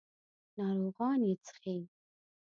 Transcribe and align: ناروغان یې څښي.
ناروغان 0.57 1.19
یې 1.27 1.35
څښي. 1.45 1.75